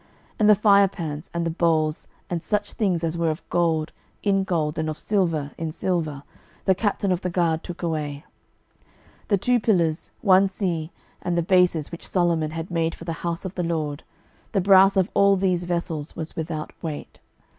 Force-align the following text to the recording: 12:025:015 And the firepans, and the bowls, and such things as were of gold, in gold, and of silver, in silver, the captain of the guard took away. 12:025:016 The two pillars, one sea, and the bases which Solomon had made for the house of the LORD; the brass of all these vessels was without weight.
12:025:015 0.31 0.35
And 0.39 0.49
the 0.49 0.55
firepans, 0.55 1.29
and 1.31 1.45
the 1.45 1.49
bowls, 1.51 2.07
and 2.27 2.41
such 2.41 2.73
things 2.73 3.03
as 3.03 3.19
were 3.19 3.29
of 3.29 3.47
gold, 3.51 3.91
in 4.23 4.43
gold, 4.43 4.79
and 4.79 4.89
of 4.89 4.97
silver, 4.97 5.51
in 5.59 5.71
silver, 5.71 6.23
the 6.65 6.73
captain 6.73 7.11
of 7.11 7.21
the 7.21 7.29
guard 7.29 7.63
took 7.63 7.83
away. 7.83 8.25
12:025:016 9.25 9.27
The 9.27 9.37
two 9.37 9.59
pillars, 9.59 10.11
one 10.21 10.47
sea, 10.47 10.91
and 11.21 11.37
the 11.37 11.43
bases 11.43 11.91
which 11.91 12.07
Solomon 12.07 12.49
had 12.49 12.71
made 12.71 12.95
for 12.95 13.05
the 13.05 13.13
house 13.21 13.45
of 13.45 13.53
the 13.53 13.61
LORD; 13.61 14.01
the 14.53 14.59
brass 14.61 14.97
of 14.97 15.11
all 15.13 15.35
these 15.35 15.65
vessels 15.65 16.15
was 16.15 16.35
without 16.35 16.73
weight. 16.81 17.19